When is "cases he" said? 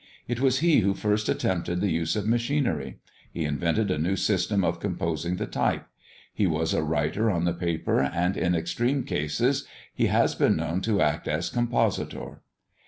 9.03-10.07